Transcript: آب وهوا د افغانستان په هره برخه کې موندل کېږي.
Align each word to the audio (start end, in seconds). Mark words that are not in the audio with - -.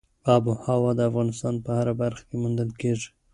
آب 0.33 0.43
وهوا 0.49 0.91
د 0.95 0.99
افغانستان 1.09 1.55
په 1.65 1.69
هره 1.77 1.93
برخه 2.01 2.23
کې 2.27 2.35
موندل 2.41 2.69
کېږي. 2.81 3.09